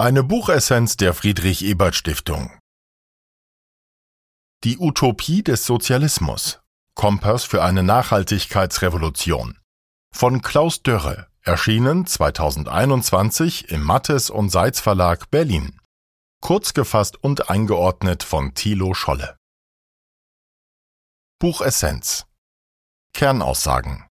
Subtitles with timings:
[0.00, 2.58] Eine Buchessenz der Friedrich Ebert Stiftung.
[4.64, 6.62] Die Utopie des Sozialismus.
[6.94, 9.58] Kompass für eine Nachhaltigkeitsrevolution.
[10.10, 15.78] Von Klaus Dörre, erschienen 2021 im Mattes und Seitz Verlag Berlin.
[16.40, 19.36] Kurz gefasst und eingeordnet von Thilo Scholle.
[21.38, 22.24] Buchessenz.
[23.12, 24.09] Kernaussagen.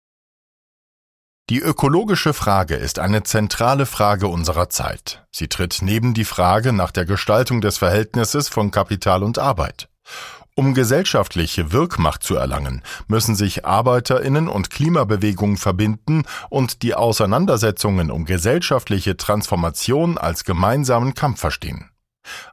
[1.48, 5.24] Die ökologische Frage ist eine zentrale Frage unserer Zeit.
[5.30, 9.88] Sie tritt neben die Frage nach der Gestaltung des Verhältnisses von Kapital und Arbeit.
[10.56, 18.24] Um gesellschaftliche Wirkmacht zu erlangen, müssen sich Arbeiterinnen und Klimabewegungen verbinden und die Auseinandersetzungen um
[18.24, 21.90] gesellschaftliche Transformation als gemeinsamen Kampf verstehen.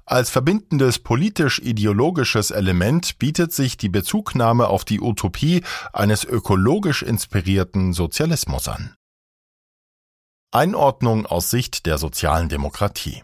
[0.05, 8.67] Als verbindendes politisch-ideologisches Element bietet sich die Bezugnahme auf die Utopie eines ökologisch inspirierten Sozialismus
[8.67, 8.95] an.
[10.51, 13.23] Einordnung aus Sicht der sozialen Demokratie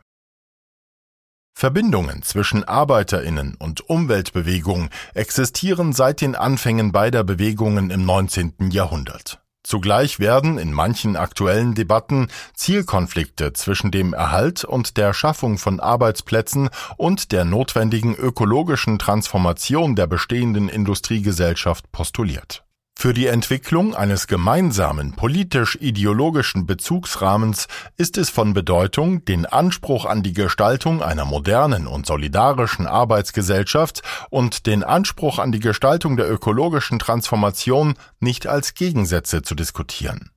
[1.59, 8.71] Verbindungen zwischen Arbeiterinnen und Umweltbewegung existieren seit den Anfängen beider Bewegungen im 19.
[8.71, 9.41] Jahrhundert.
[9.63, 16.69] Zugleich werden in manchen aktuellen Debatten Zielkonflikte zwischen dem Erhalt und der Schaffung von Arbeitsplätzen
[16.97, 22.63] und der notwendigen ökologischen Transformation der bestehenden Industriegesellschaft postuliert
[22.99, 30.33] für die Entwicklung eines gemeinsamen politisch-ideologischen Bezugsrahmens ist es von Bedeutung, den Anspruch an die
[30.33, 37.93] Gestaltung einer modernen und solidarischen Arbeitsgesellschaft und den Anspruch an die Gestaltung der ökologischen Transformation
[38.19, 40.31] nicht als Gegensätze zu diskutieren.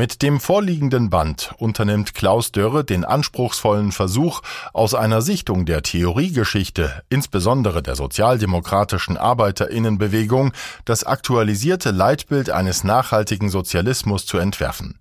[0.00, 4.40] Mit dem vorliegenden Band unternimmt Klaus Dörre den anspruchsvollen Versuch,
[4.72, 10.52] aus einer Sichtung der Theoriegeschichte, insbesondere der sozialdemokratischen Arbeiterinnenbewegung,
[10.86, 14.98] das aktualisierte Leitbild eines nachhaltigen Sozialismus zu entwerfen.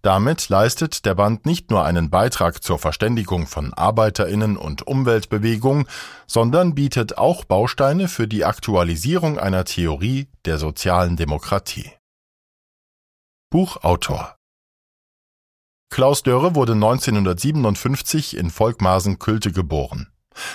[0.00, 5.86] Damit leistet der Band nicht nur einen Beitrag zur Verständigung von Arbeiterinnen und Umweltbewegung,
[6.26, 11.90] sondern bietet auch Bausteine für die Aktualisierung einer Theorie der sozialen Demokratie.
[13.52, 14.36] Buchautor
[15.90, 20.08] Klaus Dörre wurde 1957 in Volkmarsen-Külte geboren.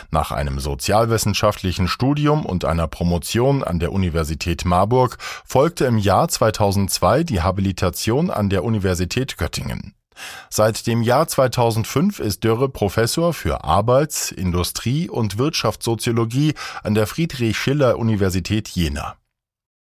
[0.09, 7.23] Nach einem sozialwissenschaftlichen Studium und einer Promotion an der Universität Marburg folgte im Jahr 2002
[7.23, 9.93] die Habilitation an der Universität Göttingen.
[10.49, 18.69] Seit dem Jahr 2005 ist Dörre Professor für Arbeits-, Industrie- und Wirtschaftssoziologie an der Friedrich-Schiller-Universität
[18.69, 19.17] Jena.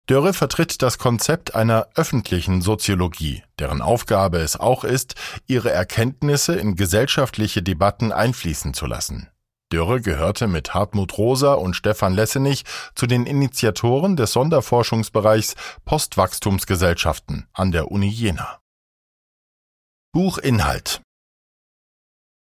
[0.06, 5.15] Dörre vertritt das Konzept einer öffentlichen Soziologie, deren Aufgabe es auch ist,
[5.47, 9.31] ihre Erkenntnisse in gesellschaftliche Debatten einfließen zu lassen.
[9.72, 15.54] Dörre gehörte mit Hartmut Rosa und Stefan Lessenich zu den Initiatoren des Sonderforschungsbereichs
[15.87, 18.60] Postwachstumsgesellschaften an der Uni Jena.
[20.12, 21.00] Buchinhalt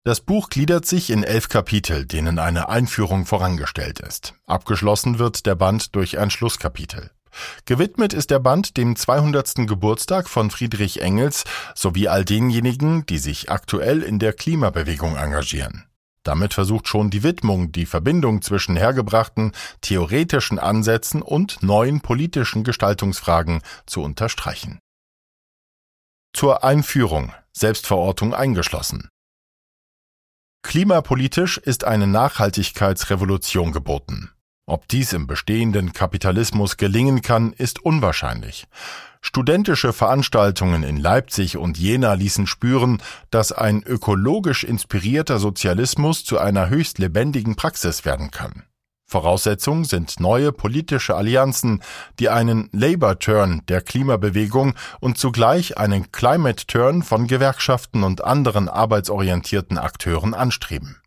[0.04, 4.34] das Buch gliedert sich in elf Kapitel, denen eine Einführung vorangestellt ist.
[4.46, 7.12] Abgeschlossen wird der Band durch ein Schlusskapitel.
[7.64, 9.66] Gewidmet ist der Band dem 200.
[9.66, 11.44] Geburtstag von Friedrich Engels
[11.74, 15.86] sowie all denjenigen, die sich aktuell in der Klimabewegung engagieren.
[16.24, 23.60] Damit versucht schon die Widmung, die Verbindung zwischen hergebrachten theoretischen Ansätzen und neuen politischen Gestaltungsfragen
[23.86, 24.78] zu unterstreichen.
[26.32, 29.08] Zur Einführung, Selbstverortung eingeschlossen.
[30.62, 34.31] Klimapolitisch ist eine Nachhaltigkeitsrevolution geboten.
[34.66, 38.66] Ob dies im bestehenden Kapitalismus gelingen kann, ist unwahrscheinlich.
[39.20, 46.68] Studentische Veranstaltungen in Leipzig und Jena ließen spüren, dass ein ökologisch inspirierter Sozialismus zu einer
[46.68, 48.64] höchst lebendigen Praxis werden kann.
[49.04, 51.82] Voraussetzung sind neue politische Allianzen,
[52.18, 60.34] die einen Labour-Turn der Klimabewegung und zugleich einen Climate-Turn von Gewerkschaften und anderen arbeitsorientierten Akteuren
[60.34, 61.01] anstreben.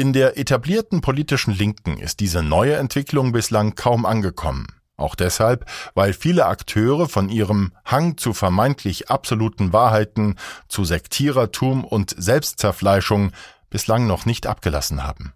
[0.00, 4.66] In der etablierten politischen Linken ist diese neue Entwicklung bislang kaum angekommen.
[4.96, 10.36] Auch deshalb, weil viele Akteure von ihrem Hang zu vermeintlich absoluten Wahrheiten,
[10.68, 13.32] zu Sektierertum und Selbstzerfleischung
[13.68, 15.34] bislang noch nicht abgelassen haben.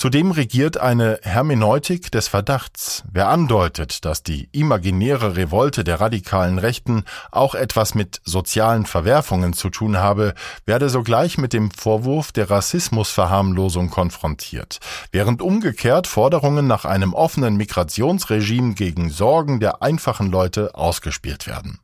[0.00, 3.04] Zudem regiert eine Hermeneutik des Verdachts.
[3.12, 9.68] Wer andeutet, dass die imaginäre Revolte der radikalen Rechten auch etwas mit sozialen Verwerfungen zu
[9.68, 10.32] tun habe,
[10.64, 14.78] werde sogleich mit dem Vorwurf der Rassismusverharmlosung konfrontiert,
[15.12, 21.78] während umgekehrt Forderungen nach einem offenen Migrationsregime gegen Sorgen der einfachen Leute ausgespielt werden.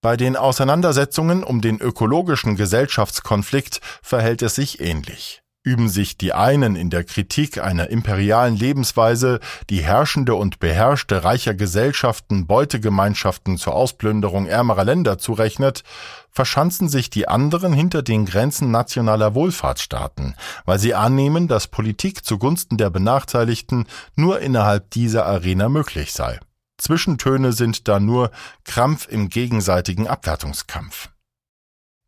[0.00, 5.43] Bei den Auseinandersetzungen um den ökologischen Gesellschaftskonflikt verhält es sich ähnlich.
[5.66, 9.40] Üben sich die einen in der Kritik einer imperialen Lebensweise,
[9.70, 15.82] die herrschende und beherrschte reicher Gesellschaften Beutegemeinschaften zur Ausplünderung ärmerer Länder zurechnet,
[16.30, 20.34] verschanzen sich die anderen hinter den Grenzen nationaler Wohlfahrtsstaaten,
[20.66, 26.40] weil sie annehmen, dass Politik zugunsten der Benachteiligten nur innerhalb dieser Arena möglich sei.
[26.76, 28.30] Zwischentöne sind da nur
[28.64, 31.08] Krampf im gegenseitigen Abwertungskampf.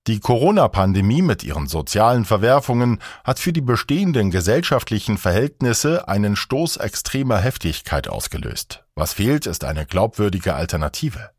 [0.07, 7.39] Die Corona-Pandemie mit ihren sozialen Verwerfungen hat für die bestehenden gesellschaftlichen Verhältnisse einen Stoß extremer
[7.39, 8.85] Heftigkeit ausgelöst.
[8.95, 11.31] Was fehlt, ist eine glaubwürdige Alternative.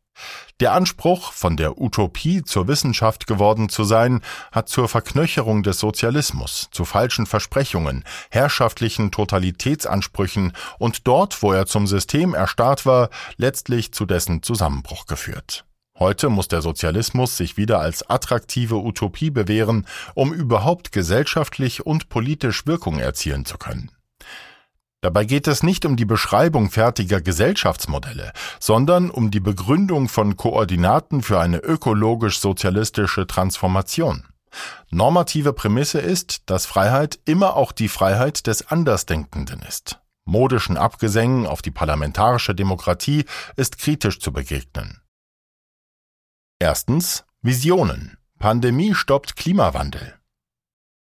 [0.60, 4.20] Der Anspruch, von der Utopie zur Wissenschaft geworden zu sein,
[4.52, 11.86] hat zur Verknöcherung des Sozialismus, zu falschen Versprechungen, herrschaftlichen Totalitätsansprüchen und dort, wo er zum
[11.86, 15.64] System erstarrt war, letztlich zu dessen Zusammenbruch geführt.
[15.98, 22.66] Heute muss der Sozialismus sich wieder als attraktive Utopie bewähren, um überhaupt gesellschaftlich und politisch
[22.66, 23.90] Wirkung erzielen zu können.
[25.00, 31.22] Dabei geht es nicht um die Beschreibung fertiger Gesellschaftsmodelle, sondern um die Begründung von Koordinaten
[31.22, 34.24] für eine ökologisch-sozialistische Transformation.
[34.90, 40.00] Normative Prämisse ist, dass Freiheit immer auch die Freiheit des Andersdenkenden ist.
[40.24, 43.24] Modischen Abgesängen auf die parlamentarische Demokratie
[43.56, 45.00] ist kritisch zu begegnen.
[46.60, 48.18] Erstens Visionen.
[48.40, 50.14] Pandemie stoppt Klimawandel.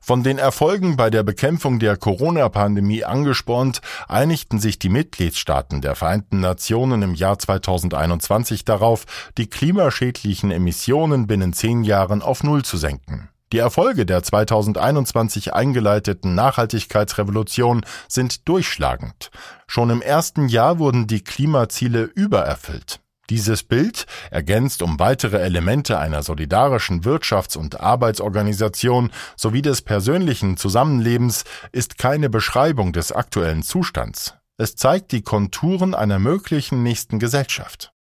[0.01, 6.41] Von den Erfolgen bei der Bekämpfung der Corona-Pandemie angespornt, einigten sich die Mitgliedstaaten der Vereinten
[6.41, 9.05] Nationen im Jahr 2021 darauf,
[9.37, 13.29] die klimaschädlichen Emissionen binnen zehn Jahren auf Null zu senken.
[13.53, 19.31] Die Erfolge der 2021 eingeleiteten Nachhaltigkeitsrevolution sind durchschlagend.
[19.67, 23.04] Schon im ersten Jahr wurden die Klimaziele übererfüllt.
[23.31, 31.45] Dieses Bild, ergänzt um weitere Elemente einer solidarischen Wirtschafts- und Arbeitsorganisation sowie des persönlichen Zusammenlebens,
[31.73, 34.35] ist keine Beschreibung des aktuellen Zustands.
[34.59, 37.93] Es zeigt die Konturen einer möglichen nächsten Gesellschaft.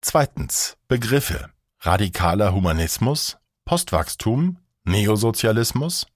[0.00, 0.76] Zweitens.
[0.88, 1.50] Begriffe.
[1.80, 6.06] Radikaler Humanismus, Postwachstum, Neosozialismus,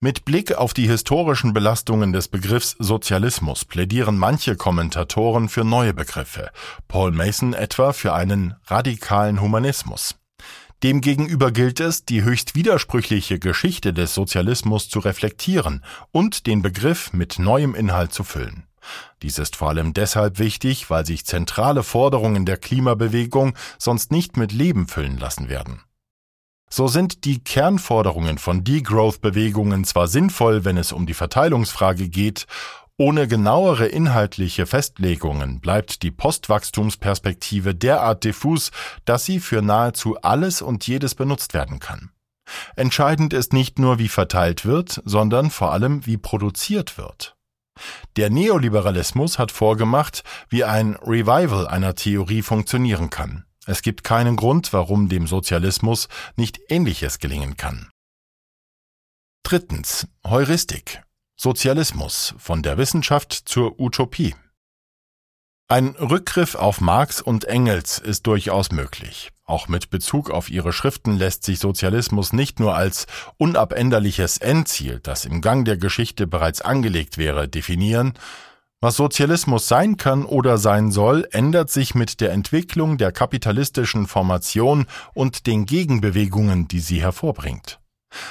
[0.00, 6.50] mit Blick auf die historischen Belastungen des Begriffs Sozialismus plädieren manche Kommentatoren für neue Begriffe,
[6.86, 10.14] Paul Mason etwa für einen radikalen Humanismus.
[10.82, 15.82] Demgegenüber gilt es, die höchst widersprüchliche Geschichte des Sozialismus zu reflektieren
[16.12, 18.66] und den Begriff mit neuem Inhalt zu füllen.
[19.22, 24.52] Dies ist vor allem deshalb wichtig, weil sich zentrale Forderungen der Klimabewegung sonst nicht mit
[24.52, 25.82] Leben füllen lassen werden.
[26.68, 32.46] So sind die Kernforderungen von Degrowth-Bewegungen zwar sinnvoll, wenn es um die Verteilungsfrage geht,
[32.98, 38.70] ohne genauere inhaltliche Festlegungen bleibt die Postwachstumsperspektive derart diffus,
[39.04, 42.10] dass sie für nahezu alles und jedes benutzt werden kann.
[42.74, 47.36] Entscheidend ist nicht nur, wie verteilt wird, sondern vor allem, wie produziert wird.
[48.16, 53.44] Der Neoliberalismus hat vorgemacht, wie ein Revival einer Theorie funktionieren kann.
[53.66, 57.90] Es gibt keinen Grund, warum dem Sozialismus nicht Ähnliches gelingen kann.
[59.42, 60.06] Drittens.
[60.24, 61.02] Heuristik.
[61.36, 64.34] Sozialismus von der Wissenschaft zur Utopie.
[65.68, 69.32] Ein Rückgriff auf Marx und Engels ist durchaus möglich.
[69.44, 75.24] Auch mit Bezug auf ihre Schriften lässt sich Sozialismus nicht nur als unabänderliches Endziel, das
[75.24, 78.14] im Gang der Geschichte bereits angelegt wäre, definieren,
[78.80, 84.86] was Sozialismus sein kann oder sein soll, ändert sich mit der Entwicklung der kapitalistischen Formation
[85.14, 87.80] und den Gegenbewegungen, die sie hervorbringt.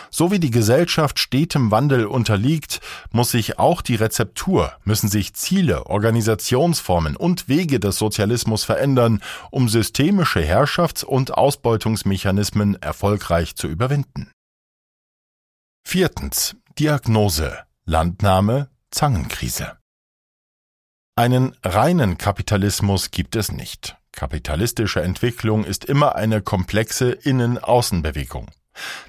[0.09, 2.79] So wie die Gesellschaft stetem Wandel unterliegt,
[3.11, 9.69] muss sich auch die Rezeptur, müssen sich Ziele, Organisationsformen und Wege des Sozialismus verändern, um
[9.69, 14.31] systemische Herrschafts- und Ausbeutungsmechanismen erfolgreich zu überwinden.
[15.87, 16.55] Viertens.
[16.79, 17.59] Diagnose.
[17.85, 18.69] Landnahme.
[18.91, 19.77] Zangenkrise.
[21.17, 23.95] Einen reinen Kapitalismus gibt es nicht.
[24.11, 28.51] Kapitalistische Entwicklung ist immer eine komplexe Innen-Außen-Bewegung.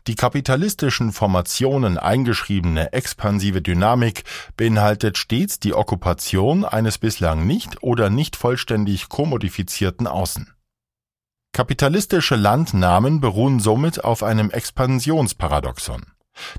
[0.07, 4.23] Die kapitalistischen Formationen eingeschriebene expansive Dynamik
[4.57, 10.53] beinhaltet stets die Okkupation eines bislang nicht oder nicht vollständig kommodifizierten Außen.
[11.53, 16.05] Kapitalistische Landnahmen beruhen somit auf einem Expansionsparadoxon.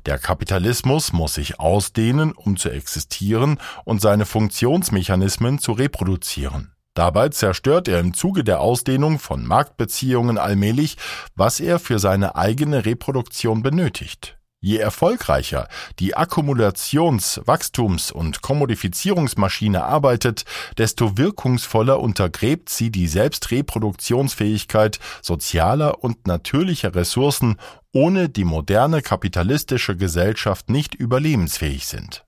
[0.06, 6.74] Der Kapitalismus muss sich ausdehnen, um zu existieren und seine Funktionsmechanismen zu reproduzieren.
[6.94, 10.98] Dabei zerstört er im Zuge der Ausdehnung von Marktbeziehungen allmählich,
[11.36, 14.38] was er für seine eigene Reproduktion benötigt.
[14.60, 15.68] Je erfolgreicher
[16.00, 20.46] die Akkumulations-, Wachstums- und Kommodifizierungsmaschine arbeitet,
[20.80, 27.58] desto wirkungsvoller untergräbt sie die Selbstreproduktionsfähigkeit sozialer und natürlicher Ressourcen,
[27.98, 32.27] ohne die moderne kapitalistische Gesellschaft nicht überlebensfähig sind.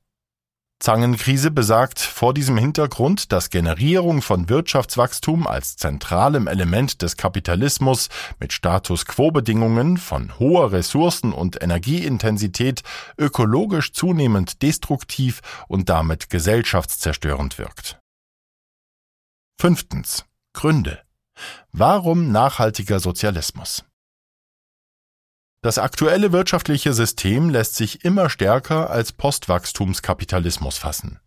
[0.79, 8.09] Zangenkrise besagt vor diesem Hintergrund, dass Generierung von Wirtschaftswachstum als zentralem Element des Kapitalismus
[8.39, 12.81] mit Status quo-Bedingungen von hoher Ressourcen- und Energieintensität
[13.19, 17.99] ökologisch zunehmend destruktiv und damit gesellschaftszerstörend wirkt.
[19.61, 20.25] Fünftens.
[20.53, 21.03] Gründe.
[21.71, 23.83] Warum nachhaltiger Sozialismus?
[25.61, 31.19] Das aktuelle wirtschaftliche System lässt sich immer stärker als Postwachstumskapitalismus fassen.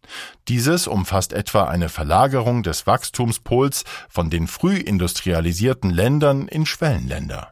[0.49, 7.52] Dieses umfasst etwa eine Verlagerung des Wachstumspols von den früh industrialisierten Ländern in Schwellenländer.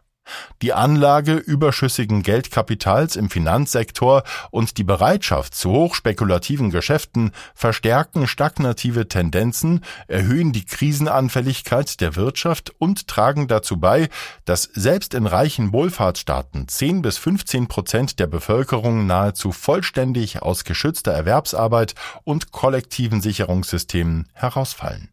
[0.62, 9.84] Die Anlage überschüssigen Geldkapitals im Finanzsektor und die Bereitschaft zu hochspekulativen Geschäften verstärken stagnative Tendenzen,
[10.08, 14.08] erhöhen die Krisenanfälligkeit der Wirtschaft und tragen dazu bei,
[14.44, 21.12] dass selbst in reichen Wohlfahrtsstaaten 10 bis 15 Prozent der Bevölkerung nahezu vollständig aus geschützter
[21.12, 21.94] Erwerbsarbeit
[22.25, 25.08] und kollektiven Sicherungssystemen herausfallen.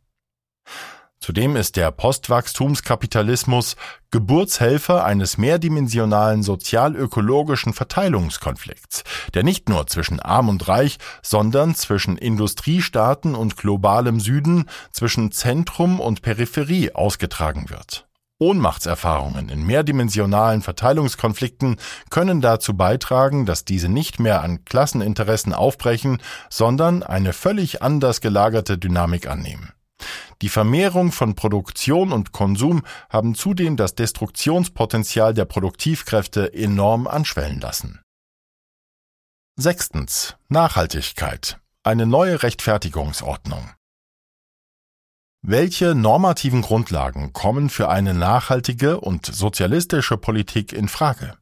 [1.19, 3.75] Zudem ist der Postwachstumskapitalismus
[4.12, 13.36] Geburtshelfer eines mehrdimensionalen sozial-ökologischen Verteilungskonflikts, der nicht nur zwischen Arm und Reich, sondern zwischen Industriestaaten
[13.36, 18.07] und globalem Süden, zwischen Zentrum und Peripherie ausgetragen wird.
[18.39, 21.77] Ohnmachtserfahrungen in mehrdimensionalen Verteilungskonflikten
[22.12, 28.77] können dazu beitragen, dass diese nicht mehr an Klasseninteressen aufbrechen, sondern eine völlig anders gelagerte
[28.77, 29.74] Dynamik annehmen.
[30.42, 38.02] Die Vermehrung von Produktion und Konsum haben zudem das Destruktionspotenzial der Produktivkräfte enorm anschwellen lassen.
[39.56, 40.36] Sechstens.
[40.50, 41.60] Nachhaltigkeit.
[41.84, 43.72] Eine neue Rechtfertigungsordnung.
[45.42, 51.38] Welche normativen Grundlagen kommen für eine nachhaltige und sozialistische Politik in Frage?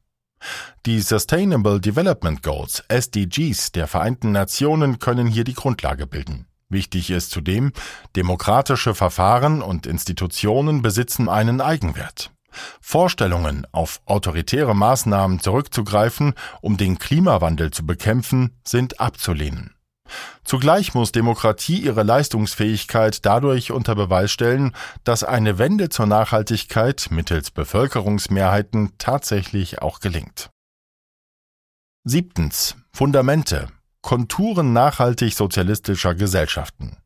[0.86, 6.46] Die Sustainable Development Goals SDGs der Vereinten Nationen können hier die Grundlage bilden.
[6.68, 7.72] Wichtig ist zudem,
[8.16, 12.32] demokratische Verfahren und Institutionen besitzen einen Eigenwert.
[12.80, 19.74] Vorstellungen, auf autoritäre Maßnahmen zurückzugreifen, um den Klimawandel zu bekämpfen, sind abzulehnen.
[20.44, 24.72] Zugleich muss Demokratie ihre Leistungsfähigkeit dadurch unter Beweis stellen,
[25.04, 30.50] dass eine Wende zur Nachhaltigkeit mittels Bevölkerungsmehrheiten tatsächlich auch gelingt.
[32.04, 32.76] Siebtens.
[32.92, 33.68] Fundamente.
[34.02, 36.96] Konturen nachhaltig sozialistischer Gesellschaften.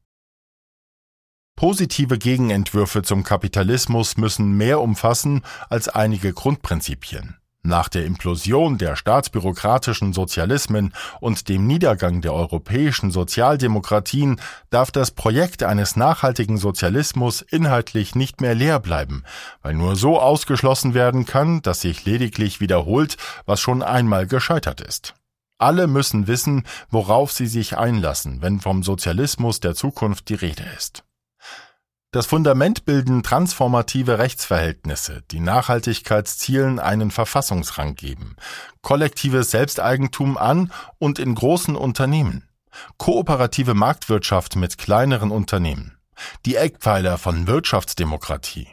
[1.57, 7.37] Positive Gegenentwürfe zum Kapitalismus müssen mehr umfassen als einige Grundprinzipien.
[7.63, 15.63] Nach der Implosion der staatsbürokratischen Sozialismen und dem Niedergang der europäischen Sozialdemokratien darf das Projekt
[15.63, 19.25] eines nachhaltigen Sozialismus inhaltlich nicht mehr leer bleiben,
[19.61, 25.15] weil nur so ausgeschlossen werden kann, dass sich lediglich wiederholt, was schon einmal gescheitert ist.
[25.61, 31.05] Alle müssen wissen, worauf sie sich einlassen, wenn vom Sozialismus der Zukunft die Rede ist.
[32.13, 38.37] Das Fundament bilden transformative Rechtsverhältnisse, die Nachhaltigkeitszielen einen Verfassungsrang geben,
[38.81, 42.49] kollektives Selbsteigentum an und in großen Unternehmen,
[42.97, 45.99] kooperative Marktwirtschaft mit kleineren Unternehmen,
[46.47, 48.69] die Eckpfeiler von Wirtschaftsdemokratie,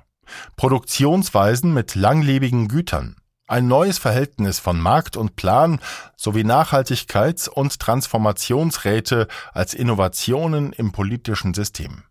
[0.56, 5.80] Produktionsweisen mit langlebigen Gütern, ein neues Verhältnis von Markt und Plan
[6.16, 12.04] sowie Nachhaltigkeits- und Transformationsräte als Innovationen im politischen System.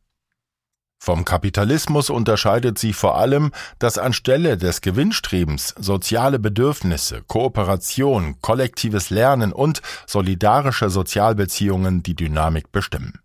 [0.99, 9.53] Vom Kapitalismus unterscheidet sie vor allem, dass anstelle des Gewinnstrebens soziale Bedürfnisse, Kooperation, kollektives Lernen
[9.53, 13.21] und solidarische Sozialbeziehungen die Dynamik bestimmen.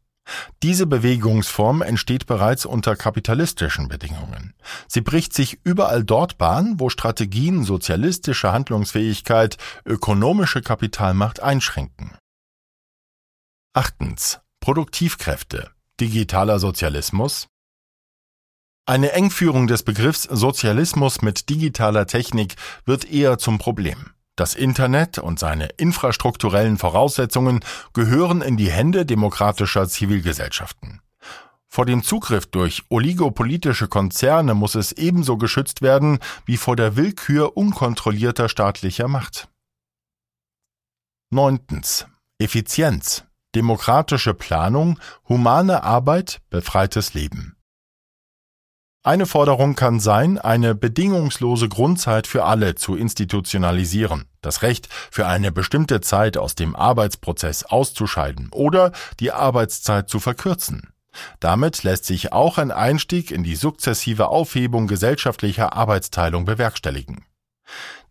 [0.64, 4.54] Diese Bewegungsform entsteht bereits unter kapitalistischen Bedingungen.
[4.88, 12.18] Sie bricht sich überall dort Bahn, wo Strategien sozialistische Handlungsfähigkeit, ökonomische Kapitalmacht einschränken.
[13.74, 14.40] Achtens.
[14.60, 15.72] Produktivkräfte.
[16.00, 17.48] Digitaler Sozialismus.
[18.86, 24.12] Eine Engführung des Begriffs Sozialismus mit digitaler Technik wird eher zum Problem.
[24.42, 27.60] Das Internet und seine infrastrukturellen Voraussetzungen
[27.94, 31.00] gehören in die Hände demokratischer Zivilgesellschaften.
[31.68, 36.18] Vor dem Zugriff durch oligopolitische Konzerne muss es ebenso geschützt werden
[36.48, 39.48] wie vor der Willkür unkontrollierter staatlicher Macht.
[41.30, 42.08] Neuntens.
[42.40, 44.98] Effizienz, demokratische Planung,
[45.30, 47.61] humane Arbeit, befreites Leben.
[49.04, 55.52] Eine Forderung kann sein, eine bedingungslose Grundzeit für alle zu institutionalisieren, das Recht für eine
[55.52, 60.94] bestimmte Zeit aus dem Arbeitsprozess auszuscheiden oder die Arbeitszeit zu verkürzen.
[61.40, 67.26] Damit lässt sich auch ein Einstieg in die sukzessive Aufhebung gesellschaftlicher Arbeitsteilung bewerkstelligen.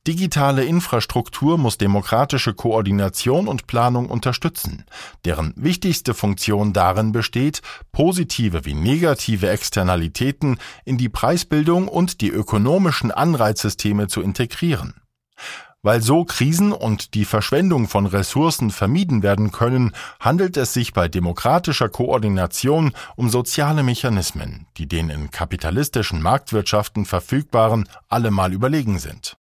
[0.06, 4.86] Digitale Infrastruktur muss demokratische Koordination und Planung unterstützen,
[5.26, 7.60] deren wichtigste Funktion darin besteht,
[7.92, 14.94] positive wie negative Externalitäten in die Preisbildung und die ökonomischen Anreizsysteme zu integrieren.
[15.82, 21.08] Weil so Krisen und die Verschwendung von Ressourcen vermieden werden können, handelt es sich bei
[21.08, 29.36] demokratischer Koordination um soziale Mechanismen, die den in kapitalistischen Marktwirtschaften verfügbaren allemal überlegen sind.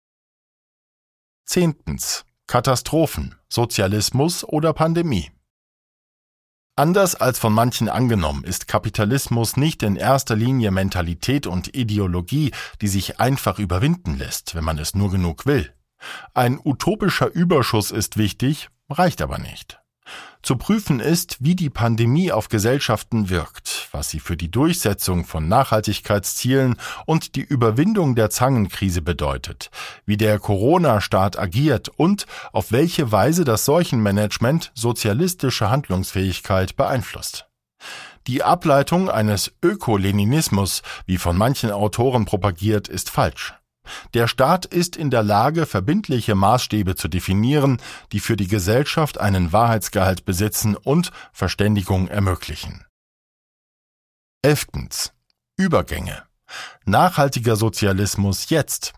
[1.48, 2.25] Zehntens.
[2.46, 5.32] Katastrophen, Sozialismus oder Pandemie.
[6.75, 12.51] Anders als von manchen angenommen, ist Kapitalismus nicht in erster Linie Mentalität und Ideologie,
[12.82, 15.74] die sich einfach überwinden lässt, wenn man es nur genug will.
[16.34, 19.80] Ein utopischer Überschuss ist wichtig, reicht aber nicht.
[20.48, 25.50] Zu prüfen ist, wie die Pandemie auf Gesellschaften wirkt, was sie für die Durchsetzung von
[25.50, 29.72] Nachhaltigkeitszielen und die Überwindung der Zangenkrise bedeutet,
[30.06, 37.50] wie der Corona-Staat agiert und auf welche Weise das Seuchenmanagement sozialistische Handlungsfähigkeit beeinflusst.
[38.27, 43.54] Die Ableitung eines Ökoleninismus, wie von manchen Autoren propagiert, ist falsch.
[44.13, 49.51] Der Staat ist in der Lage, verbindliche Maßstäbe zu definieren, die für die Gesellschaft einen
[49.53, 52.86] Wahrheitsgehalt besitzen und Verständigung ermöglichen.
[54.41, 55.13] Elftens.
[55.58, 56.24] Übergänge.
[56.86, 58.94] Nachhaltiger Sozialismus jetzt.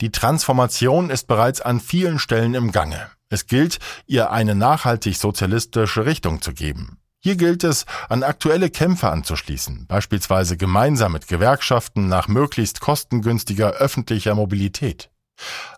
[0.00, 3.10] Die Transformation ist bereits an vielen Stellen im Gange.
[3.28, 6.98] Es gilt, ihr eine nachhaltig sozialistische Richtung zu geben.
[7.24, 14.34] Hier gilt es, an aktuelle Kämpfe anzuschließen, beispielsweise gemeinsam mit Gewerkschaften nach möglichst kostengünstiger öffentlicher
[14.34, 15.10] Mobilität.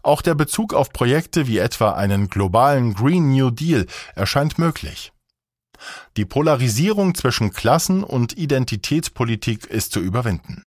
[0.02, 3.86] Auch der Bezug auf Projekte wie etwa einen globalen Green New Deal
[4.16, 5.12] erscheint möglich.
[6.16, 10.64] Die Polarisierung zwischen Klassen- und Identitätspolitik ist zu überwinden.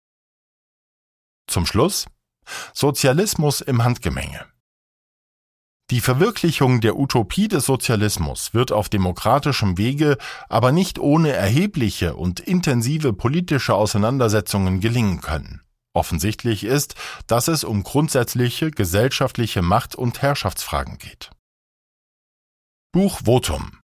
[1.48, 2.06] Zum Schluss
[2.76, 4.46] Sozialismus im Handgemenge.
[5.90, 10.18] Die Verwirklichung der Utopie des Sozialismus wird auf demokratischem Wege,
[10.50, 15.62] aber nicht ohne erhebliche und intensive politische Auseinandersetzungen gelingen können.
[15.94, 21.32] Offensichtlich ist, dass es um grundsätzliche gesellschaftliche Macht- und Herrschaftsfragen geht.
[22.92, 23.80] Buch Votum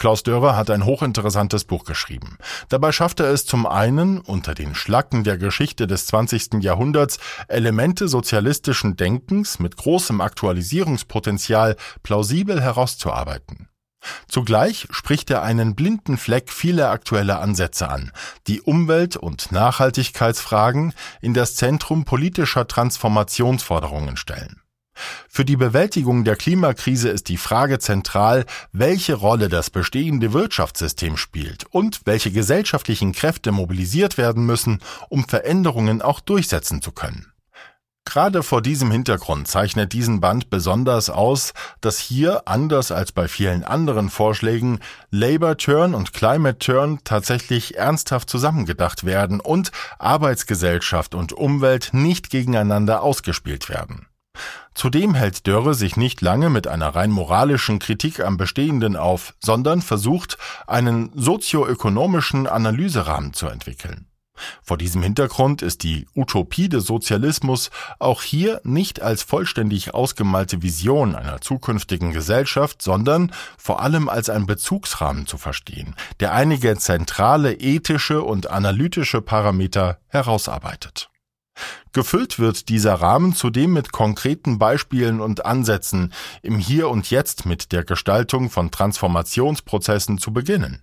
[0.00, 2.38] Klaus Dörrer hat ein hochinteressantes Buch geschrieben.
[2.70, 6.62] Dabei schafft er es zum einen, unter den Schlacken der Geschichte des 20.
[6.62, 13.68] Jahrhunderts Elemente sozialistischen Denkens mit großem Aktualisierungspotenzial plausibel herauszuarbeiten.
[14.26, 18.10] Zugleich spricht er einen blinden Fleck vieler aktueller Ansätze an,
[18.46, 24.62] die Umwelt- und Nachhaltigkeitsfragen in das Zentrum politischer Transformationsforderungen stellen.
[25.28, 31.64] Für die Bewältigung der Klimakrise ist die Frage zentral, welche Rolle das bestehende Wirtschaftssystem spielt
[31.70, 37.32] und welche gesellschaftlichen Kräfte mobilisiert werden müssen, um Veränderungen auch durchsetzen zu können.
[38.04, 43.62] Gerade vor diesem Hintergrund zeichnet diesen Band besonders aus, dass hier, anders als bei vielen
[43.62, 51.90] anderen Vorschlägen, Labour Turn und Climate Turn tatsächlich ernsthaft zusammengedacht werden und Arbeitsgesellschaft und Umwelt
[51.92, 54.09] nicht gegeneinander ausgespielt werden.
[54.74, 59.82] Zudem hält Dörre sich nicht lange mit einer rein moralischen Kritik am Bestehenden auf, sondern
[59.82, 64.06] versucht, einen sozioökonomischen Analyserahmen zu entwickeln.
[64.62, 71.14] Vor diesem Hintergrund ist die Utopie des Sozialismus auch hier nicht als vollständig ausgemalte Vision
[71.14, 78.22] einer zukünftigen Gesellschaft, sondern vor allem als ein Bezugsrahmen zu verstehen, der einige zentrale ethische
[78.22, 81.09] und analytische Parameter herausarbeitet.
[81.92, 87.72] Gefüllt wird dieser Rahmen zudem mit konkreten Beispielen und Ansätzen, im Hier und Jetzt mit
[87.72, 90.82] der Gestaltung von Transformationsprozessen zu beginnen.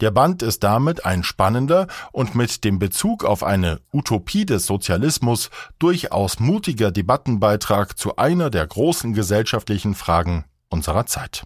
[0.00, 5.50] Der Band ist damit ein spannender und mit dem Bezug auf eine Utopie des Sozialismus
[5.78, 11.44] durchaus mutiger Debattenbeitrag zu einer der großen gesellschaftlichen Fragen unserer Zeit.